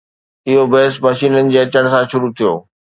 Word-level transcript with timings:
اهو 0.49 0.63
بحث 0.71 0.95
مشينن 1.05 1.53
جي 1.55 1.57
اچڻ 1.63 1.83
سان 1.93 2.03
شروع 2.11 2.29
ٿيو. 2.37 2.51